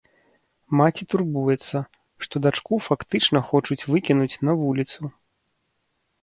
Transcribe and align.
Маці 0.79 1.03
турбуецца, 1.13 1.77
што 2.27 2.35
дачку 2.45 2.79
фактычна 2.87 3.43
хочуць 3.51 3.79
выкінуць 3.93 4.39
на 4.51 4.57
вуліцу. 4.63 5.01